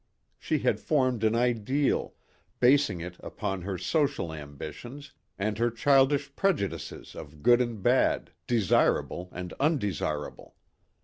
She 0.39 0.57
had 0.57 0.79
formed 0.79 1.23
an 1.23 1.35
ideal, 1.35 2.15
basing 2.59 3.01
it 3.01 3.17
upon 3.19 3.61
her 3.61 3.77
social 3.77 4.33
ambitions 4.33 5.11
and 5.37 5.59
her 5.59 5.69
childish 5.69 6.35
prejudices 6.35 7.13
of 7.13 7.43
good 7.43 7.61
and 7.61 7.83
bad, 7.83 8.31
desirable 8.47 9.29
and 9.31 9.53
undesirable. 9.59 10.55